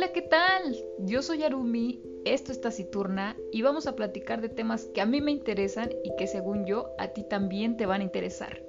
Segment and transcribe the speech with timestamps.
[0.00, 0.82] Hola, ¿qué tal?
[1.00, 5.20] Yo soy Arumi, esto es Taciturna y vamos a platicar de temas que a mí
[5.20, 8.62] me interesan y que según yo a ti también te van a interesar.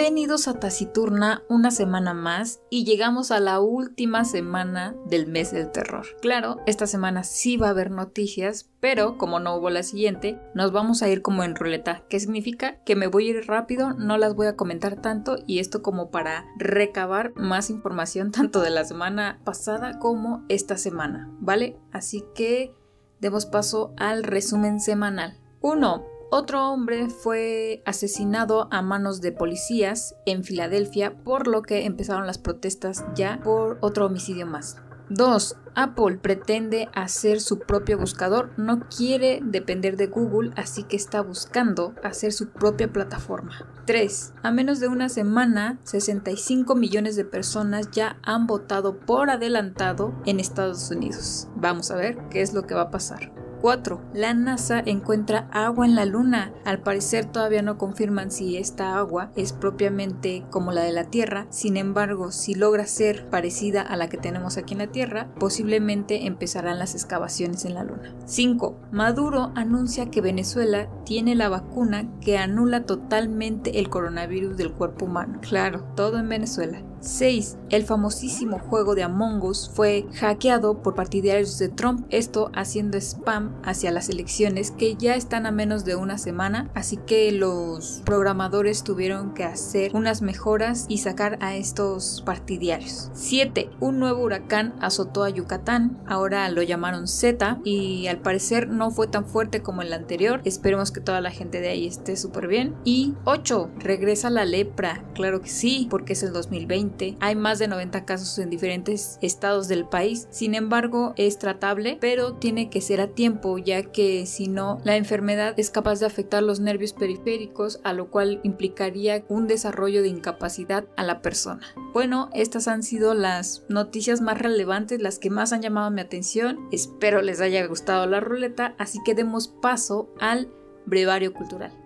[0.00, 5.70] Bienvenidos a Taciturna una semana más y llegamos a la última semana del mes del
[5.70, 6.06] terror.
[6.22, 10.72] Claro, esta semana sí va a haber noticias, pero como no hubo la siguiente, nos
[10.72, 14.16] vamos a ir como en ruleta, que significa que me voy a ir rápido, no
[14.16, 18.86] las voy a comentar tanto y esto como para recabar más información tanto de la
[18.86, 21.76] semana pasada como esta semana, ¿vale?
[21.92, 22.72] Así que
[23.20, 25.38] demos paso al resumen semanal.
[25.60, 26.19] 1.
[26.32, 32.38] Otro hombre fue asesinado a manos de policías en Filadelfia, por lo que empezaron las
[32.38, 34.76] protestas ya por otro homicidio más.
[35.08, 35.56] 2.
[35.74, 41.96] Apple pretende hacer su propio buscador, no quiere depender de Google, así que está buscando
[42.04, 43.66] hacer su propia plataforma.
[43.86, 44.34] 3.
[44.44, 50.38] A menos de una semana, 65 millones de personas ya han votado por adelantado en
[50.38, 51.48] Estados Unidos.
[51.56, 53.32] Vamos a ver qué es lo que va a pasar.
[53.60, 54.00] 4.
[54.14, 56.52] La NASA encuentra agua en la Luna.
[56.64, 61.46] Al parecer todavía no confirman si esta agua es propiamente como la de la Tierra.
[61.50, 66.26] Sin embargo, si logra ser parecida a la que tenemos aquí en la Tierra, posiblemente
[66.26, 68.14] empezarán las excavaciones en la Luna.
[68.24, 68.76] 5.
[68.90, 75.38] Maduro anuncia que Venezuela tiene la vacuna que anula totalmente el coronavirus del cuerpo humano.
[75.42, 76.82] Claro, todo en Venezuela.
[77.00, 77.56] 6.
[77.70, 83.56] El famosísimo juego de Among Us fue hackeado por partidarios de Trump, esto haciendo spam
[83.62, 88.82] hacia las elecciones que ya están a menos de una semana, así que los programadores
[88.82, 93.10] tuvieron que hacer unas mejoras y sacar a estos partidarios.
[93.14, 93.70] 7.
[93.80, 99.06] Un nuevo huracán azotó a Yucatán, ahora lo llamaron Z y al parecer no fue
[99.06, 102.74] tan fuerte como el anterior, esperemos que toda la gente de ahí esté súper bien.
[102.84, 103.70] Y 8.
[103.78, 106.89] Regresa la lepra, claro que sí, porque es el 2020
[107.20, 110.28] hay más de 90 casos en diferentes estados del país.
[110.30, 114.96] Sin embargo, es tratable, pero tiene que ser a tiempo, ya que si no, la
[114.96, 120.08] enfermedad es capaz de afectar los nervios periféricos, a lo cual implicaría un desarrollo de
[120.08, 121.66] incapacidad a la persona.
[121.92, 126.68] Bueno, estas han sido las noticias más relevantes, las que más han llamado mi atención.
[126.72, 130.48] Espero les haya gustado la ruleta, así que demos paso al
[130.86, 131.79] brevario cultural.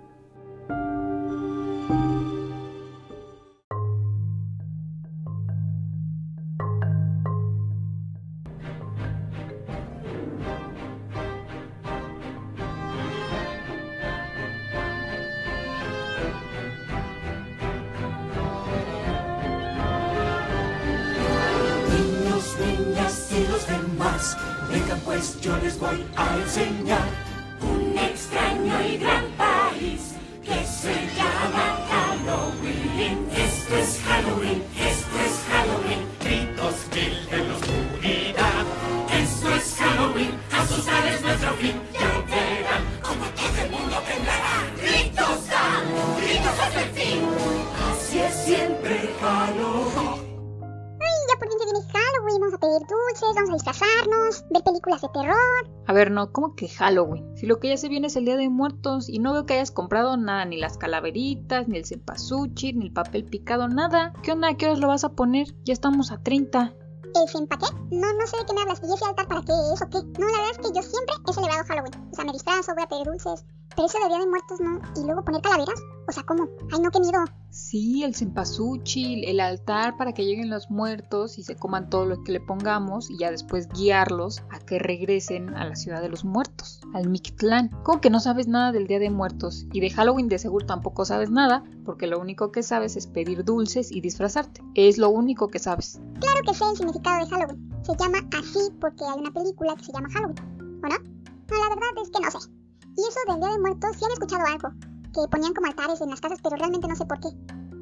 [55.14, 55.70] Terror.
[55.86, 57.36] A ver, no, ¿cómo que Halloween?
[57.36, 59.54] Si lo que ya se viene es el Día de Muertos y no veo que
[59.54, 64.12] hayas comprado nada, ni las calaveritas, ni el cempasúchil, ni el papel picado, nada.
[64.22, 64.54] ¿Qué onda?
[64.54, 65.54] ¿Qué horas lo vas a poner?
[65.64, 66.74] Ya estamos a 30.
[67.14, 67.66] ¿El cempaqué?
[67.90, 68.80] No, no sé de qué me hablas.
[68.82, 69.98] ¿Y ese altar para qué es o qué?
[70.18, 72.08] No, la verdad es que yo siempre he celebrado Halloween.
[72.10, 73.44] O sea, me disfrazo, voy a pedir dulces.
[73.76, 74.80] Pero eso de Día de Muertos no.
[74.96, 75.80] ¿Y luego poner calaveras?
[76.08, 76.48] O sea, ¿cómo?
[76.72, 77.24] Ay, no, qué miedo.
[77.54, 82.24] Sí, el cempasúchil, el altar para que lleguen los muertos y se coman todo lo
[82.24, 86.24] que le pongamos y ya después guiarlos a que regresen a la ciudad de los
[86.24, 87.70] muertos, al Mictlán.
[87.84, 89.66] ¿Cómo que no sabes nada del Día de Muertos?
[89.72, 93.44] Y de Halloween de seguro tampoco sabes nada, porque lo único que sabes es pedir
[93.44, 94.60] dulces y disfrazarte.
[94.74, 96.00] Es lo único que sabes.
[96.18, 97.84] Claro que sé el significado de Halloween.
[97.84, 100.40] Se llama así porque hay una película que se llama Halloween,
[100.82, 100.98] ¿o no?
[100.98, 102.50] No, la verdad es que no sé.
[102.96, 106.10] Y eso del Día de Muertos sí han escuchado algo, que ponían como altares en
[106.10, 107.28] las casas, pero realmente no sé por qué.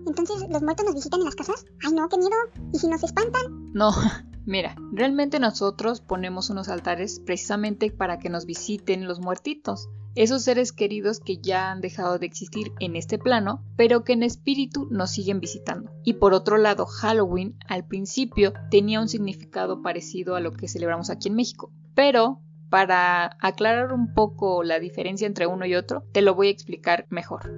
[0.07, 1.65] Entonces, ¿los muertos nos visitan en las casas?
[1.85, 2.31] Ay, no, qué miedo.
[2.73, 3.73] ¿Y si nos espantan?
[3.73, 3.91] No,
[4.47, 9.89] mira, realmente nosotros ponemos unos altares precisamente para que nos visiten los muertitos.
[10.15, 14.23] Esos seres queridos que ya han dejado de existir en este plano, pero que en
[14.23, 15.91] espíritu nos siguen visitando.
[16.05, 21.09] Y por otro lado, Halloween al principio tenía un significado parecido a lo que celebramos
[21.09, 21.73] aquí en México.
[21.95, 26.53] Pero para aclarar un poco la diferencia entre uno y otro, te lo voy a
[26.53, 27.53] explicar mejor.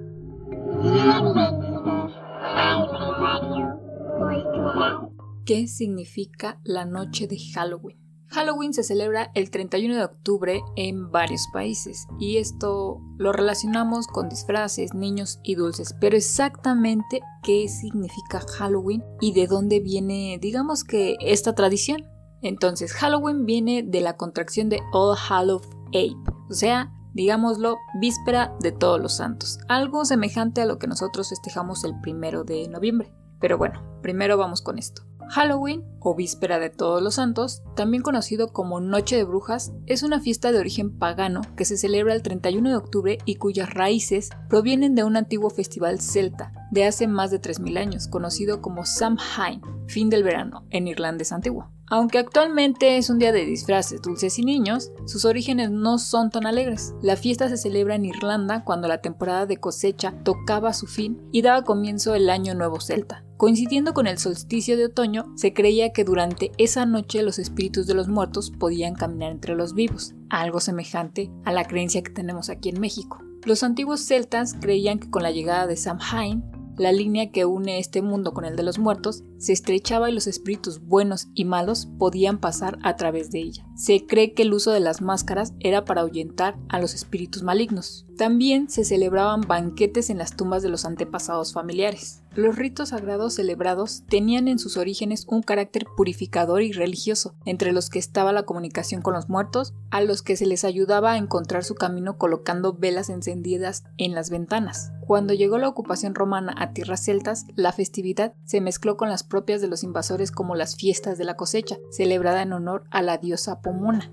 [5.45, 7.97] ¿Qué significa la noche de Halloween?
[8.27, 14.27] Halloween se celebra el 31 de octubre en varios países y esto lo relacionamos con
[14.27, 21.15] disfraces, niños y dulces, pero exactamente qué significa Halloween y de dónde viene, digamos que,
[21.21, 22.03] esta tradición.
[22.41, 26.15] Entonces, Halloween viene de la contracción de All Hallow Ape,
[26.49, 31.83] o sea, digámoslo, víspera de todos los santos, algo semejante a lo que nosotros festejamos
[31.83, 33.13] el primero de noviembre.
[33.39, 35.03] Pero bueno, primero vamos con esto.
[35.29, 40.19] Halloween, o Víspera de Todos los Santos, también conocido como Noche de Brujas, es una
[40.19, 44.93] fiesta de origen pagano que se celebra el 31 de octubre y cuyas raíces provienen
[44.95, 50.09] de un antiguo festival celta de hace más de 3.000 años, conocido como Samhain, fin
[50.09, 51.74] del verano, en irlandés antiguo.
[51.87, 56.47] Aunque actualmente es un día de disfraces, dulces y niños, sus orígenes no son tan
[56.47, 56.95] alegres.
[57.01, 61.43] La fiesta se celebra en Irlanda cuando la temporada de cosecha tocaba su fin y
[61.43, 63.23] daba comienzo el año nuevo celta.
[63.37, 67.93] Coincidiendo con el solsticio de otoño, se creía que durante esa noche los espíritus de
[67.93, 72.69] los muertos podían caminar entre los vivos, algo semejante a la creencia que tenemos aquí
[72.69, 73.19] en México.
[73.43, 76.43] Los antiguos celtas creían que con la llegada de Samhain
[76.77, 80.27] la línea que une este mundo con el de los muertos se estrechaba y los
[80.27, 83.67] espíritus buenos y malos podían pasar a través de ella.
[83.75, 88.05] Se cree que el uso de las máscaras era para ahuyentar a los espíritus malignos.
[88.17, 92.21] También se celebraban banquetes en las tumbas de los antepasados familiares.
[92.35, 97.89] Los ritos sagrados celebrados tenían en sus orígenes un carácter purificador y religioso, entre los
[97.89, 101.63] que estaba la comunicación con los muertos, a los que se les ayudaba a encontrar
[101.63, 104.91] su camino colocando velas encendidas en las ventanas.
[105.05, 109.61] Cuando llegó la ocupación romana a tierras celtas, la festividad se mezcló con las propias
[109.61, 113.61] de los invasores como las fiestas de la cosecha, celebrada en honor a la diosa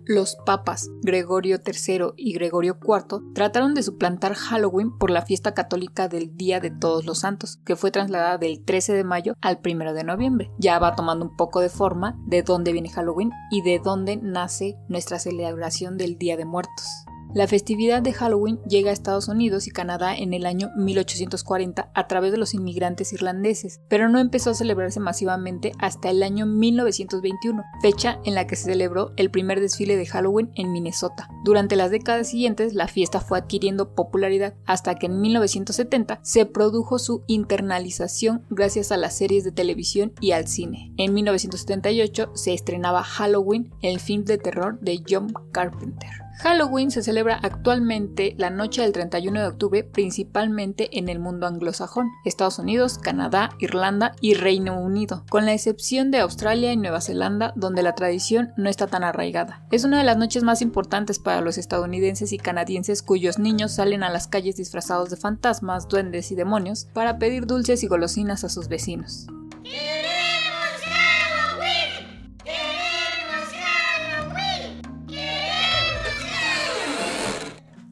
[0.06, 6.08] Los papas Gregorio III y Gregorio IV trataron de suplantar Halloween por la fiesta católica
[6.08, 9.92] del Día de Todos los Santos, que fue trasladada del 13 de mayo al 1
[9.92, 10.50] de noviembre.
[10.58, 14.76] Ya va tomando un poco de forma de dónde viene Halloween y de dónde nace
[14.88, 16.86] nuestra celebración del Día de Muertos.
[17.34, 22.06] La festividad de Halloween llega a Estados Unidos y Canadá en el año 1840 a
[22.06, 27.62] través de los inmigrantes irlandeses, pero no empezó a celebrarse masivamente hasta el año 1921,
[27.80, 31.30] fecha en la que se celebró el primer desfile de Halloween en Minnesota.
[31.42, 36.98] Durante las décadas siguientes, la fiesta fue adquiriendo popularidad hasta que en 1970 se produjo
[36.98, 40.92] su internalización gracias a las series de televisión y al cine.
[40.98, 46.10] En 1978 se estrenaba Halloween, el film de terror de John Carpenter.
[46.38, 52.10] Halloween se celebra actualmente la noche del 31 de octubre principalmente en el mundo anglosajón,
[52.24, 57.52] Estados Unidos, Canadá, Irlanda y Reino Unido, con la excepción de Australia y Nueva Zelanda
[57.56, 59.64] donde la tradición no está tan arraigada.
[59.70, 64.02] Es una de las noches más importantes para los estadounidenses y canadienses cuyos niños salen
[64.02, 68.48] a las calles disfrazados de fantasmas, duendes y demonios para pedir dulces y golosinas a
[68.48, 69.26] sus vecinos.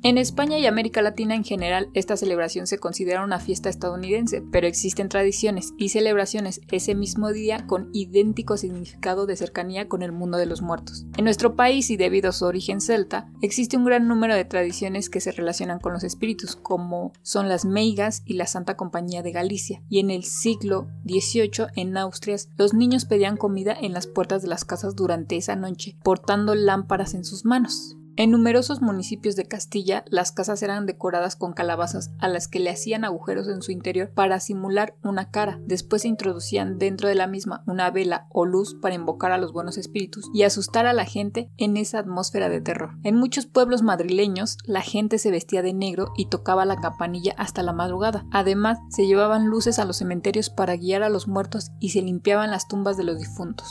[0.02, 4.66] En España y América Latina en general, esta celebración se considera una fiesta estadounidense, pero
[4.66, 10.38] existen tradiciones y celebraciones ese mismo día con idéntico significado de cercanía con el mundo
[10.38, 11.04] de los muertos.
[11.18, 15.10] En nuestro país y debido a su origen celta, existe un gran número de tradiciones
[15.10, 19.32] que se relacionan con los espíritus, como son las meigas y la Santa Compañía de
[19.32, 24.40] Galicia, y en el siglo XVIII en Austria los niños pedían comida en las puertas
[24.40, 27.98] de las casas durante esa noche, portando lámparas en sus manos.
[28.20, 32.68] En numerosos municipios de Castilla, las casas eran decoradas con calabazas a las que le
[32.68, 35.58] hacían agujeros en su interior para simular una cara.
[35.64, 39.54] Después se introducían dentro de la misma una vela o luz para invocar a los
[39.54, 42.90] buenos espíritus y asustar a la gente en esa atmósfera de terror.
[43.04, 47.62] En muchos pueblos madrileños, la gente se vestía de negro y tocaba la campanilla hasta
[47.62, 48.26] la madrugada.
[48.32, 52.50] Además, se llevaban luces a los cementerios para guiar a los muertos y se limpiaban
[52.50, 53.66] las tumbas de los difuntos.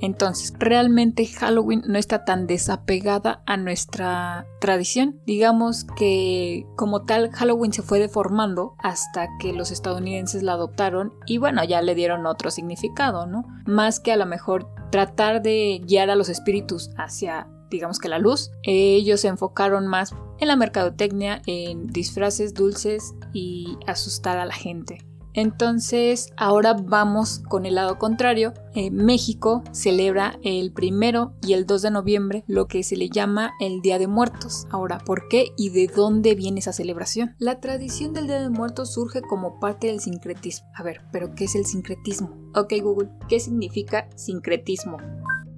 [0.00, 5.20] Entonces, realmente Halloween no está tan desapegada a nuestra tradición.
[5.26, 11.38] Digamos que como tal Halloween se fue deformando hasta que los estadounidenses la adoptaron y
[11.38, 13.44] bueno, ya le dieron otro significado, ¿no?
[13.66, 18.18] Más que a lo mejor tratar de guiar a los espíritus hacia digamos que la
[18.18, 24.54] luz, ellos se enfocaron más en la mercadotecnia, en disfraces dulces y asustar a la
[24.54, 25.04] gente.
[25.34, 28.54] Entonces, ahora vamos con el lado contrario.
[28.74, 33.52] Eh, México celebra el primero y el 2 de noviembre lo que se le llama
[33.60, 34.66] el Día de Muertos.
[34.70, 37.34] Ahora, ¿por qué y de dónde viene esa celebración?
[37.38, 40.68] La tradición del Día de Muertos surge como parte del sincretismo.
[40.74, 42.30] A ver, ¿pero qué es el sincretismo?
[42.54, 44.98] Ok, Google, ¿qué significa sincretismo?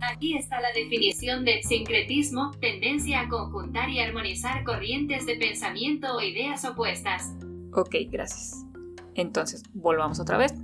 [0.00, 6.20] Aquí está la definición de sincretismo, tendencia a conjuntar y armonizar corrientes de pensamiento o
[6.20, 7.32] ideas opuestas.
[7.72, 8.65] Ok, gracias.
[9.16, 10.54] Entonces, volvamos otra vez.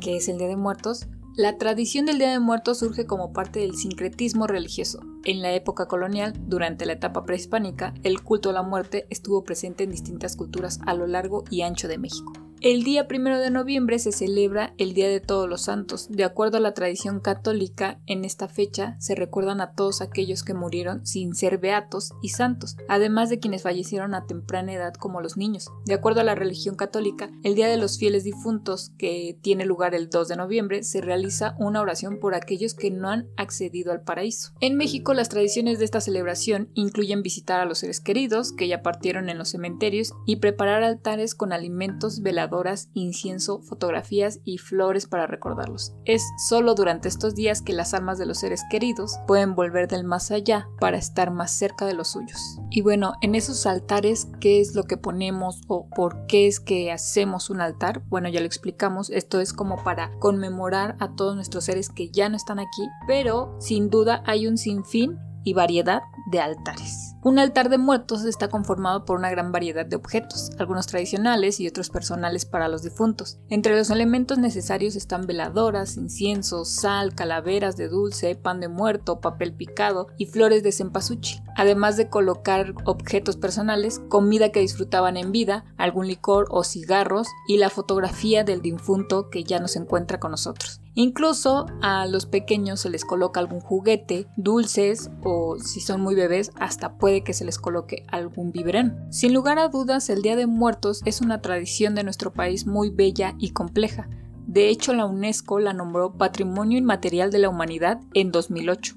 [0.00, 1.08] ¿Qué es el Día de Muertos?
[1.34, 5.00] La tradición del Día de Muertos surge como parte del sincretismo religioso.
[5.24, 9.84] En la época colonial, durante la etapa prehispánica, el culto a la muerte estuvo presente
[9.84, 12.45] en distintas culturas a lo largo y ancho de México.
[12.68, 16.08] El día primero de noviembre se celebra el Día de Todos los Santos.
[16.10, 20.52] De acuerdo a la tradición católica, en esta fecha se recuerdan a todos aquellos que
[20.52, 25.36] murieron sin ser beatos y santos, además de quienes fallecieron a temprana edad como los
[25.36, 25.70] niños.
[25.84, 29.94] De acuerdo a la religión católica, el Día de los Fieles Difuntos, que tiene lugar
[29.94, 34.02] el 2 de noviembre, se realiza una oración por aquellos que no han accedido al
[34.02, 34.50] paraíso.
[34.58, 38.82] En México, las tradiciones de esta celebración incluyen visitar a los seres queridos que ya
[38.82, 42.55] partieron en los cementerios y preparar altares con alimentos velados
[42.94, 45.94] incienso, fotografías y flores para recordarlos.
[46.04, 50.04] Es solo durante estos días que las almas de los seres queridos pueden volver del
[50.04, 52.58] más allá para estar más cerca de los suyos.
[52.70, 56.92] Y bueno, en esos altares, ¿qué es lo que ponemos o por qué es que
[56.92, 58.02] hacemos un altar?
[58.08, 62.28] Bueno, ya lo explicamos, esto es como para conmemorar a todos nuestros seres que ya
[62.28, 67.14] no están aquí, pero sin duda hay un sinfín y variedad de altares.
[67.22, 71.68] Un altar de muertos está conformado por una gran variedad de objetos, algunos tradicionales y
[71.68, 73.38] otros personales para los difuntos.
[73.48, 79.54] Entre los elementos necesarios están veladoras, inciensos, sal, calaveras de dulce, pan de muerto, papel
[79.54, 85.64] picado y flores de cempasúchil, además de colocar objetos personales, comida que disfrutaban en vida,
[85.76, 90.32] algún licor o cigarros y la fotografía del difunto que ya no se encuentra con
[90.32, 90.80] nosotros.
[90.98, 96.52] Incluso a los pequeños se les coloca algún juguete, dulces o si son muy bebés
[96.58, 98.96] hasta puede que se les coloque algún biberón.
[99.10, 102.88] Sin lugar a dudas el Día de Muertos es una tradición de nuestro país muy
[102.88, 104.08] bella y compleja.
[104.46, 108.96] De hecho la UNESCO la nombró Patrimonio Inmaterial de la Humanidad en 2008.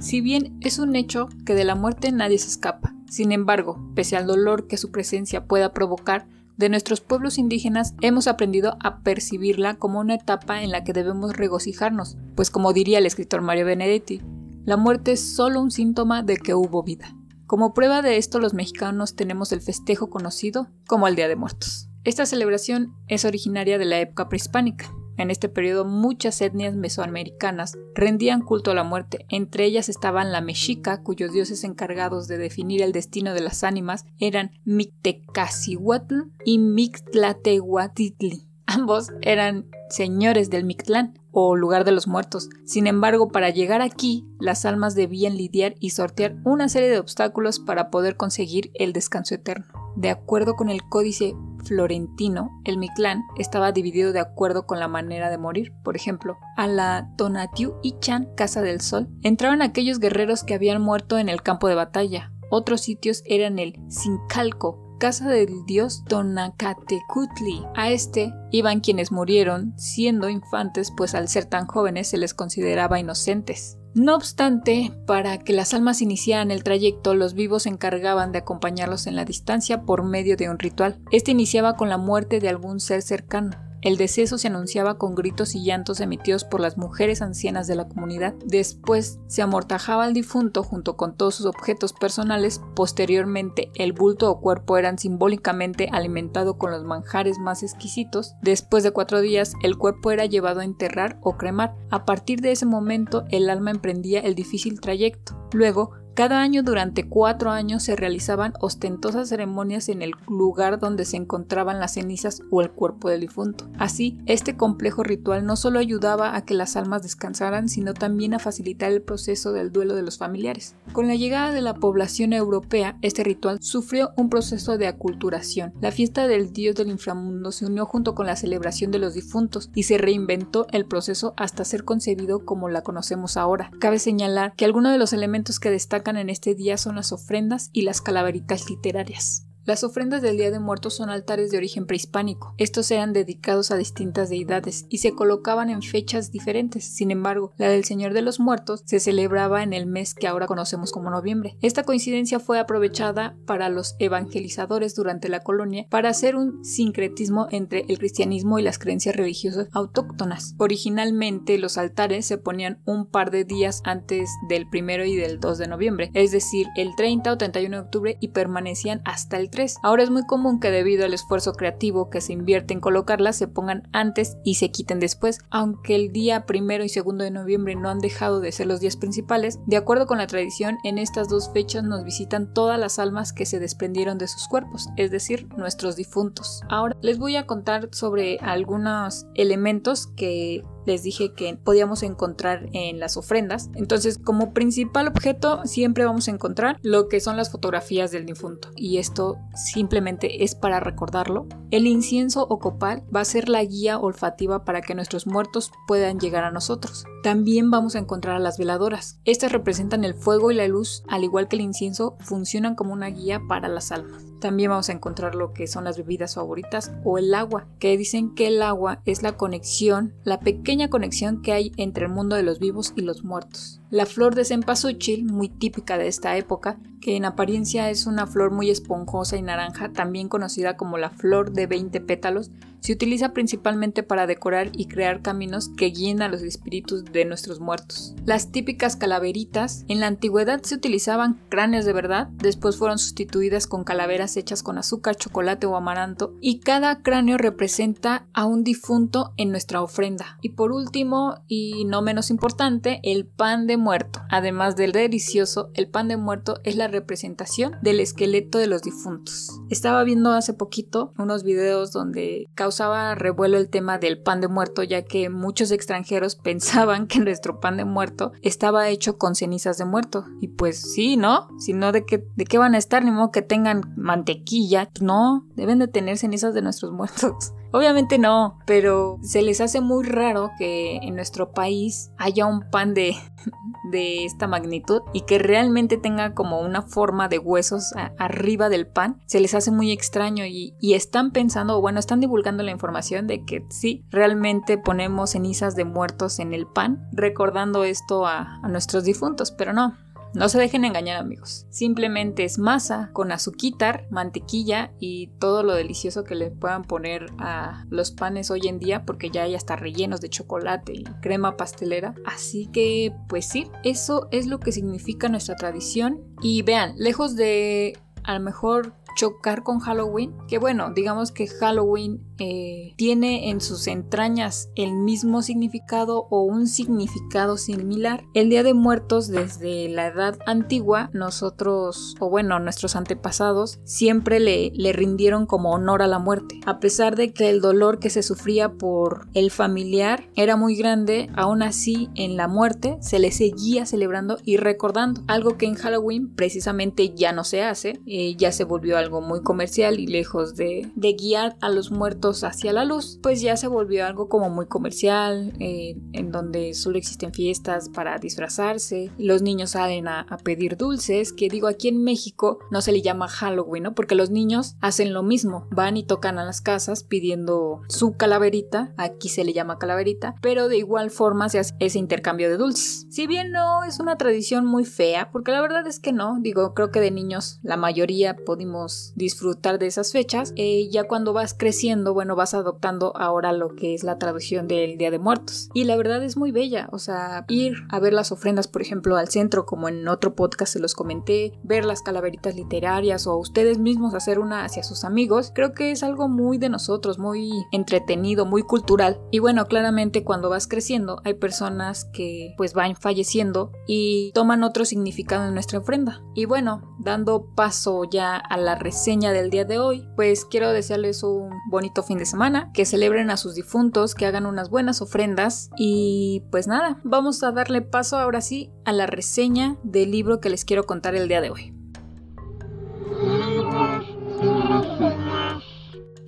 [0.00, 4.18] Si bien es un hecho que de la muerte nadie se escapa, sin embargo, pese
[4.18, 6.26] al dolor que su presencia pueda provocar,
[6.58, 11.36] de nuestros pueblos indígenas hemos aprendido a percibirla como una etapa en la que debemos
[11.36, 14.20] regocijarnos, pues como diría el escritor Mario Benedetti,
[14.64, 17.16] la muerte es solo un síntoma de que hubo vida.
[17.46, 21.88] Como prueba de esto los mexicanos tenemos el festejo conocido como el Día de Muertos.
[22.04, 28.40] Esta celebración es originaria de la época prehispánica, en este periodo muchas etnias mesoamericanas rendían
[28.42, 32.92] culto a la muerte, entre ellas estaban la mexica, cuyos dioses encargados de definir el
[32.92, 38.46] destino de las ánimas eran Mictecacihuatl y Mictlatehuatitli.
[38.66, 42.50] Ambos eran señores del Mictlán o lugar de los muertos.
[42.64, 47.60] Sin embargo, para llegar aquí, las almas debían lidiar y sortear una serie de obstáculos
[47.60, 49.87] para poder conseguir el descanso eterno.
[49.98, 55.28] De acuerdo con el códice florentino, el Mictlán estaba dividido de acuerdo con la manera
[55.28, 55.72] de morir.
[55.82, 61.18] Por ejemplo, a la Tonatiu Ichan, Casa del Sol, entraban aquellos guerreros que habían muerto
[61.18, 62.30] en el campo de batalla.
[62.48, 67.64] Otros sitios eran el Sincalco, casa del dios Tonacatecutli.
[67.74, 73.00] A este iban quienes murieron siendo infantes, pues al ser tan jóvenes se les consideraba
[73.00, 73.77] inocentes.
[73.94, 79.06] No obstante, para que las almas iniciaran el trayecto, los vivos se encargaban de acompañarlos
[79.06, 81.00] en la distancia por medio de un ritual.
[81.10, 83.67] Este iniciaba con la muerte de algún ser cercano.
[83.80, 87.88] El deceso se anunciaba con gritos y llantos emitidos por las mujeres ancianas de la
[87.88, 88.34] comunidad.
[88.44, 92.60] Después se amortajaba al difunto junto con todos sus objetos personales.
[92.74, 98.34] Posteriormente, el bulto o cuerpo eran simbólicamente alimentado con los manjares más exquisitos.
[98.42, 101.76] Después de cuatro días, el cuerpo era llevado a enterrar o cremar.
[101.90, 105.38] A partir de ese momento, el alma emprendía el difícil trayecto.
[105.52, 111.16] Luego, cada año durante cuatro años se realizaban ostentosas ceremonias en el lugar donde se
[111.16, 113.68] encontraban las cenizas o el cuerpo del difunto.
[113.78, 118.40] Así, este complejo ritual no solo ayudaba a que las almas descansaran, sino también a
[118.40, 120.74] facilitar el proceso del duelo de los familiares.
[120.92, 125.72] Con la llegada de la población europea, este ritual sufrió un proceso de aculturación.
[125.80, 129.70] La fiesta del dios del inframundo se unió junto con la celebración de los difuntos
[129.72, 133.70] y se reinventó el proceso hasta ser concebido como la conocemos ahora.
[133.78, 135.70] Cabe señalar que algunos de los elementos que
[136.16, 139.47] en este día son las ofrendas y las calaveritas literarias.
[139.68, 142.54] Las ofrendas del Día de Muertos son altares de origen prehispánico.
[142.56, 146.86] Estos eran dedicados a distintas deidades y se colocaban en fechas diferentes.
[146.86, 150.46] Sin embargo, la del Señor de los Muertos se celebraba en el mes que ahora
[150.46, 151.58] conocemos como noviembre.
[151.60, 157.84] Esta coincidencia fue aprovechada para los evangelizadores durante la colonia para hacer un sincretismo entre
[157.90, 160.54] el cristianismo y las creencias religiosas autóctonas.
[160.56, 165.58] Originalmente los altares se ponían un par de días antes del primero y del 2
[165.58, 169.50] de noviembre, es decir, el 30 o 31 de octubre y permanecían hasta el
[169.82, 173.48] Ahora es muy común que debido al esfuerzo creativo que se invierte en colocarlas se
[173.48, 177.88] pongan antes y se quiten después, aunque el día primero y segundo de noviembre no
[177.88, 181.50] han dejado de ser los días principales, de acuerdo con la tradición, en estas dos
[181.52, 185.96] fechas nos visitan todas las almas que se desprendieron de sus cuerpos, es decir, nuestros
[185.96, 186.60] difuntos.
[186.68, 192.98] Ahora les voy a contar sobre algunos elementos que les dije que podíamos encontrar en
[192.98, 193.70] las ofrendas.
[193.74, 198.70] Entonces, como principal objeto, siempre vamos a encontrar lo que son las fotografías del difunto.
[198.74, 201.46] Y esto simplemente es para recordarlo.
[201.70, 206.18] El incienso o copal va a ser la guía olfativa para que nuestros muertos puedan
[206.18, 207.04] llegar a nosotros.
[207.22, 209.20] También vamos a encontrar a las veladoras.
[209.26, 213.08] Estas representan el fuego y la luz, al igual que el incienso, funcionan como una
[213.08, 214.27] guía para las almas.
[214.40, 218.34] También vamos a encontrar lo que son las bebidas favoritas o el agua, que dicen
[218.34, 222.42] que el agua es la conexión, la pequeña conexión que hay entre el mundo de
[222.44, 223.80] los vivos y los muertos.
[223.90, 228.50] La flor de cempasúchil, muy típica de esta época, que en apariencia es una flor
[228.50, 234.02] muy esponjosa y naranja, también conocida como la flor de 20 pétalos, se utiliza principalmente
[234.02, 238.14] para decorar y crear caminos que guíen a los espíritus de nuestros muertos.
[238.24, 243.84] Las típicas calaveritas, en la antigüedad se utilizaban cráneos de verdad, después fueron sustituidas con
[243.84, 249.50] calaveras hechas con azúcar, chocolate o amaranto, y cada cráneo representa a un difunto en
[249.50, 250.38] nuestra ofrenda.
[250.40, 254.20] Y por último, y no menos importante, el pan de muerto.
[254.30, 259.60] Además del delicioso, el pan de muerto es la representación del esqueleto de los difuntos.
[259.70, 264.82] Estaba viendo hace poquito unos videos donde causaba revuelo el tema del pan de muerto,
[264.82, 269.84] ya que muchos extranjeros pensaban que nuestro pan de muerto estaba hecho con cenizas de
[269.84, 270.26] muerto.
[270.40, 271.48] Y pues sí, ¿no?
[271.58, 272.04] Si no, ¿de
[272.36, 273.04] de qué van a estar?
[273.04, 274.90] Ni modo que tengan mantequilla.
[275.00, 277.52] No, deben de tener cenizas de nuestros muertos.
[277.70, 282.94] Obviamente no, pero se les hace muy raro que en nuestro país haya un pan
[282.94, 283.14] de,
[283.90, 289.20] de esta magnitud y que realmente tenga como una forma de huesos arriba del pan.
[289.26, 293.44] Se les hace muy extraño y, están pensando, o bueno, están divulgando la información de
[293.44, 299.04] que sí, realmente ponemos cenizas de muertos en el pan, recordando esto a, a nuestros
[299.04, 299.96] difuntos, pero no,
[300.34, 306.24] no se dejen engañar amigos, simplemente es masa con azuquitar, mantequilla y todo lo delicioso
[306.24, 310.20] que le puedan poner a los panes hoy en día porque ya hay hasta rellenos
[310.20, 312.14] de chocolate y crema pastelera.
[312.26, 317.98] Así que pues sí, eso es lo que significa nuestra tradición y vean, lejos de
[318.28, 323.88] a lo mejor chocar con Halloween, que bueno, digamos que Halloween eh, tiene en sus
[323.88, 328.24] entrañas el mismo significado o un significado similar.
[328.32, 334.70] El Día de Muertos desde la edad antigua, nosotros, o bueno, nuestros antepasados, siempre le,
[334.72, 336.60] le rindieron como honor a la muerte.
[336.64, 341.28] A pesar de que el dolor que se sufría por el familiar era muy grande,
[341.34, 345.22] aún así en la muerte se le seguía celebrando y recordando.
[345.26, 348.00] Algo que en Halloween precisamente ya no se hace,
[348.36, 352.74] ya se volvió algo algo muy comercial y lejos de, guiar a los muertos hacia
[352.74, 357.32] la luz, pues ya se volvió algo como muy comercial, eh, en donde solo existen
[357.32, 362.80] fiestas para disfrazarse, los niños salen a, pedir dulces, que digo aquí en México no
[362.80, 363.94] se le llama Halloween, ¿no?
[363.94, 368.92] Porque los niños hacen lo mismo, van y tocan a las casas pidiendo su calaverita,
[368.96, 373.06] aquí se le llama calaverita, pero de igual forma se hace ese intercambio de dulces.
[373.10, 376.74] Si bien no es una tradición muy fea, porque la verdad es que no, digo,
[376.74, 377.97] creo que de niños la mayoría
[378.44, 380.52] pudimos disfrutar de esas fechas.
[380.56, 384.98] Eh, ya cuando vas creciendo, bueno, vas adoptando ahora lo que es la traducción del
[384.98, 385.68] Día de Muertos.
[385.74, 389.16] Y la verdad es muy bella, o sea, ir a ver las ofrendas, por ejemplo,
[389.16, 393.78] al centro, como en otro podcast se los comenté, ver las calaveritas literarias o ustedes
[393.78, 398.46] mismos hacer una hacia sus amigos, creo que es algo muy de nosotros, muy entretenido,
[398.46, 399.20] muy cultural.
[399.30, 404.84] Y bueno, claramente cuando vas creciendo hay personas que pues van falleciendo y toman otro
[404.84, 406.22] significado en nuestra ofrenda.
[406.34, 411.22] Y bueno, dando paso ya a la reseña del día de hoy, pues quiero desearles
[411.22, 415.70] un bonito fin de semana, que celebren a sus difuntos, que hagan unas buenas ofrendas
[415.76, 420.50] y pues nada, vamos a darle paso ahora sí a la reseña del libro que
[420.50, 421.74] les quiero contar el día de hoy.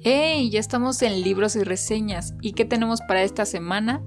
[0.03, 0.51] ¡Hey!
[0.51, 2.35] Ya estamos en libros y reseñas.
[2.41, 4.03] ¿Y qué tenemos para esta semana?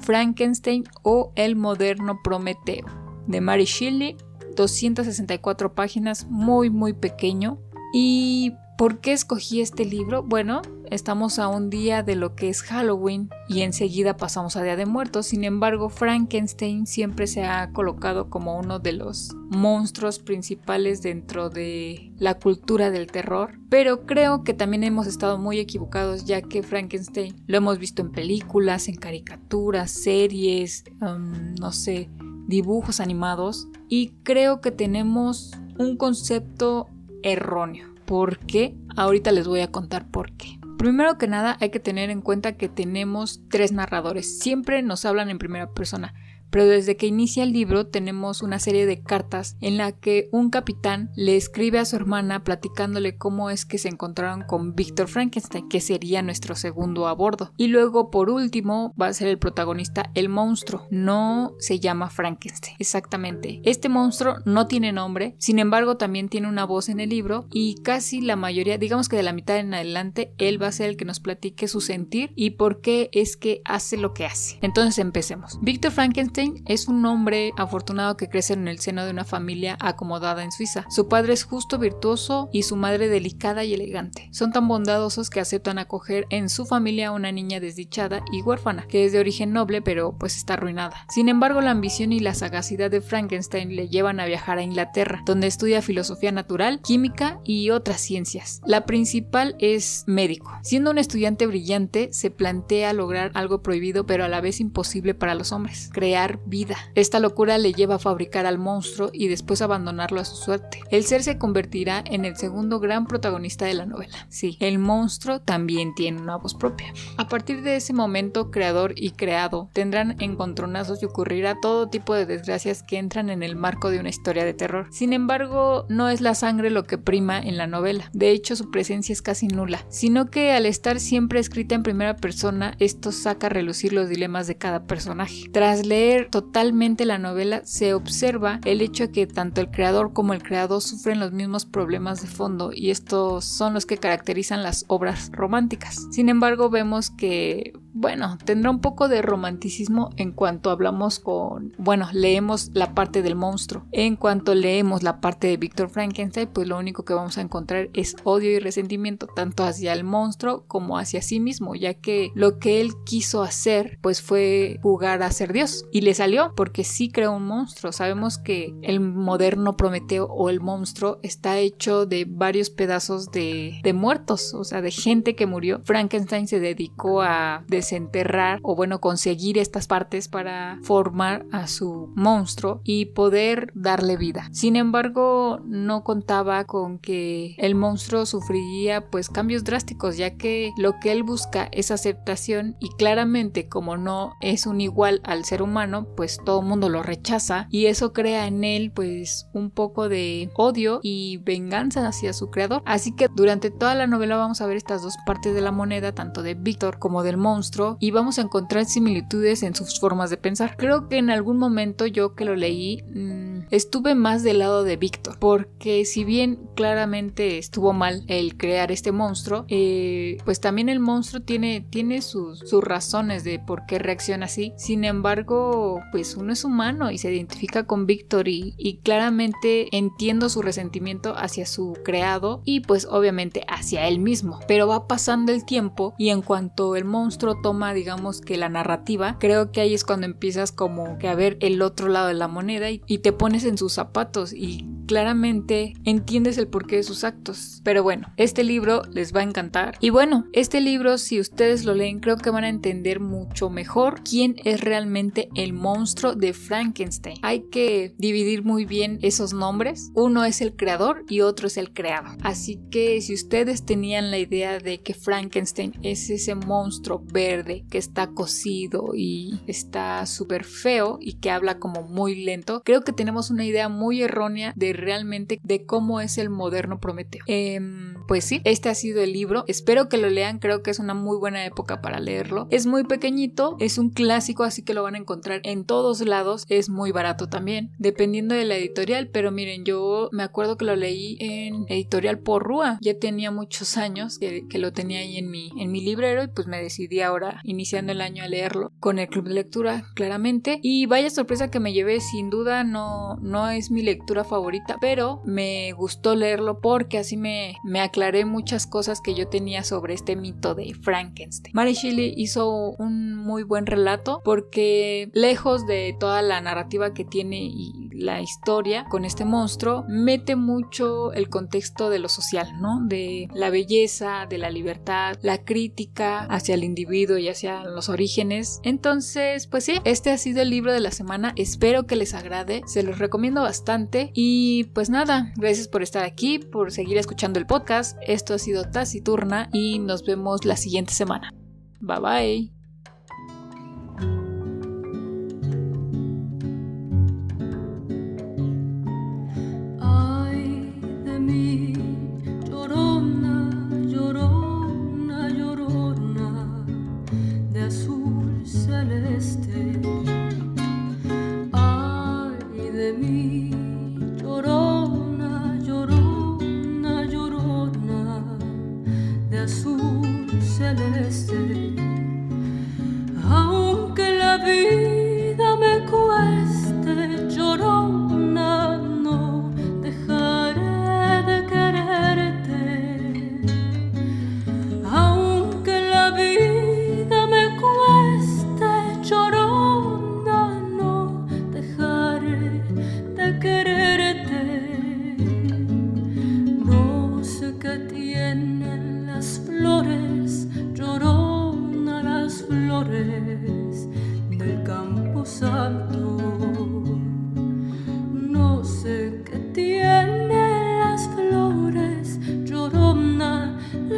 [0.00, 2.86] Frankenstein o El moderno Prometeo,
[3.26, 4.16] de Mary Shelley,
[4.54, 7.58] 264 páginas, muy muy pequeño,
[7.92, 10.22] ¿Y por qué escogí este libro?
[10.22, 14.76] Bueno, estamos a un día de lo que es Halloween y enseguida pasamos a Día
[14.76, 15.26] de Muertos.
[15.26, 22.12] Sin embargo, Frankenstein siempre se ha colocado como uno de los monstruos principales dentro de
[22.16, 23.60] la cultura del terror.
[23.68, 28.10] Pero creo que también hemos estado muy equivocados ya que Frankenstein lo hemos visto en
[28.10, 32.08] películas, en caricaturas, series, um, no sé,
[32.46, 33.68] dibujos animados.
[33.88, 36.88] Y creo que tenemos un concepto
[37.22, 37.88] erróneo.
[38.04, 38.76] ¿Por qué?
[38.96, 40.58] Ahorita les voy a contar por qué.
[40.78, 45.30] Primero que nada hay que tener en cuenta que tenemos tres narradores, siempre nos hablan
[45.30, 46.12] en primera persona
[46.52, 50.50] pero desde que inicia el libro tenemos una serie de cartas en la que un
[50.50, 55.68] capitán le escribe a su hermana platicándole cómo es que se encontraron con Víctor Frankenstein,
[55.70, 57.52] que sería nuestro segundo a bordo.
[57.56, 60.86] Y luego, por último, va a ser el protagonista el monstruo.
[60.90, 63.62] No se llama Frankenstein, exactamente.
[63.64, 67.76] Este monstruo no tiene nombre, sin embargo también tiene una voz en el libro y
[67.82, 70.98] casi la mayoría, digamos que de la mitad en adelante, él va a ser el
[70.98, 74.58] que nos platique su sentir y por qué es que hace lo que hace.
[74.60, 75.58] Entonces empecemos.
[75.62, 80.42] Víctor Frankenstein es un hombre afortunado que crece en el seno de una familia acomodada
[80.42, 80.84] en Suiza.
[80.90, 84.28] Su padre es justo, virtuoso y su madre delicada y elegante.
[84.32, 88.86] Son tan bondadosos que aceptan acoger en su familia a una niña desdichada y huérfana,
[88.88, 91.06] que es de origen noble pero pues está arruinada.
[91.08, 95.22] Sin embargo, la ambición y la sagacidad de Frankenstein le llevan a viajar a Inglaterra,
[95.24, 98.60] donde estudia filosofía natural, química y otras ciencias.
[98.66, 100.50] La principal es médico.
[100.62, 105.34] Siendo un estudiante brillante, se plantea lograr algo prohibido pero a la vez imposible para
[105.34, 106.76] los hombres, crear vida.
[106.94, 110.80] Esta locura le lleva a fabricar al monstruo y después abandonarlo a su suerte.
[110.90, 114.26] El ser se convertirá en el segundo gran protagonista de la novela.
[114.28, 116.92] Sí, el monstruo también tiene una voz propia.
[117.16, 122.26] A partir de ese momento, creador y creado tendrán encontronazos y ocurrirá todo tipo de
[122.26, 124.88] desgracias que entran en el marco de una historia de terror.
[124.90, 128.10] Sin embargo, no es la sangre lo que prima en la novela.
[128.12, 132.16] De hecho, su presencia es casi nula, sino que al estar siempre escrita en primera
[132.16, 135.48] persona, esto saca a relucir los dilemas de cada personaje.
[135.52, 140.32] Tras leer totalmente la novela, se observa el hecho de que tanto el creador como
[140.32, 144.84] el creador sufren los mismos problemas de fondo y estos son los que caracterizan las
[144.88, 146.06] obras románticas.
[146.10, 152.08] Sin embargo, vemos que bueno, tendrá un poco de romanticismo en cuanto hablamos con, bueno,
[152.12, 153.84] leemos la parte del monstruo.
[153.92, 157.90] En cuanto leemos la parte de Víctor Frankenstein, pues lo único que vamos a encontrar
[157.92, 162.58] es odio y resentimiento tanto hacia el monstruo como hacia sí mismo, ya que lo
[162.58, 167.10] que él quiso hacer pues fue jugar a ser Dios y le salió porque sí
[167.10, 167.92] creó un monstruo.
[167.92, 173.92] Sabemos que el moderno Prometeo o el monstruo está hecho de varios pedazos de, de
[173.92, 175.80] muertos, o sea, de gente que murió.
[175.84, 182.80] Frankenstein se dedicó a desenterrar o bueno conseguir estas partes para formar a su monstruo
[182.84, 184.48] y poder darle vida.
[184.52, 191.00] Sin embargo, no contaba con que el monstruo sufriría pues cambios drásticos ya que lo
[191.00, 196.06] que él busca es aceptación y claramente como no es un igual al ser humano
[196.16, 201.00] pues todo mundo lo rechaza y eso crea en él pues un poco de odio
[201.02, 202.82] y venganza hacia su creador.
[202.86, 206.14] Así que durante toda la novela vamos a ver estas dos partes de la moneda
[206.14, 210.36] tanto de Víctor como del monstruo y vamos a encontrar similitudes en sus formas de
[210.36, 210.76] pensar.
[210.76, 214.96] Creo que en algún momento yo que lo leí mm, estuve más del lado de
[214.96, 221.00] Víctor, porque si bien claramente estuvo mal el crear este monstruo, eh, pues también el
[221.00, 224.72] monstruo tiene, tiene sus, sus razones de por qué reacciona así.
[224.76, 230.48] Sin embargo, pues uno es humano y se identifica con Víctor y, y claramente entiendo
[230.48, 234.60] su resentimiento hacia su creado y pues obviamente hacia él mismo.
[234.68, 239.36] Pero va pasando el tiempo y en cuanto el monstruo toma, digamos que la narrativa,
[239.38, 242.48] creo que ahí es cuando empiezas como que a ver el otro lado de la
[242.48, 247.82] moneda y, te pones en sus zapatos y claramente entiendes el porqué de sus actos.
[247.84, 249.98] Pero bueno, este libro les va a encantar.
[250.00, 254.22] Y bueno, este libro, si ustedes lo leen, creo que van a entender mucho mejor
[254.22, 257.36] quién es realmente el monstruo de Frankenstein.
[257.42, 260.10] Hay que dividir muy bien esos nombres.
[260.14, 262.34] Uno es el creador y otro es el creado.
[262.42, 267.98] Así que si ustedes tenían la idea de que Frankenstein es ese monstruo verde, que
[267.98, 273.50] está cocido y está súper feo y que habla como muy lento, creo que tenemos
[273.50, 277.42] una idea muy errónea de realmente de cómo es el moderno Prometeo.
[277.46, 279.64] Em, pues sí, este ha sido el libro.
[279.66, 282.68] Espero que lo lean, creo que es una muy buena época para leerlo.
[282.70, 286.64] Es muy pequeñito, es un clásico, así que lo van a encontrar en todos lados.
[286.68, 290.96] Es muy barato también, dependiendo de la editorial, pero miren, yo me acuerdo que lo
[290.96, 292.98] leí en editorial Porrúa.
[293.00, 296.48] Ya tenía muchos años que, que lo tenía ahí en mi, en mi librero y
[296.48, 300.78] pues me decidí ahora iniciando el año a leerlo con el club de lectura claramente
[300.82, 305.42] y vaya sorpresa que me llevé sin duda no no es mi lectura favorita pero
[305.44, 310.36] me gustó leerlo porque así me, me aclaré muchas cosas que yo tenía sobre este
[310.36, 311.74] mito de Frankenstein.
[311.74, 317.62] Mary Shelley hizo un muy buen relato porque lejos de toda la narrativa que tiene
[317.62, 323.00] y la historia con este monstruo mete mucho el contexto de lo social, ¿no?
[323.04, 328.80] De la belleza, de la libertad, la crítica hacia el individuo y hacia los orígenes.
[328.82, 331.52] Entonces, pues sí, este ha sido el libro de la semana.
[331.56, 334.30] Espero que les agrade, se los recomiendo bastante.
[334.34, 338.18] Y pues nada, gracias por estar aquí, por seguir escuchando el podcast.
[338.26, 341.52] Esto ha sido Taciturna y nos vemos la siguiente semana.
[342.00, 342.81] Bye bye.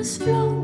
[0.04, 0.63] Las flores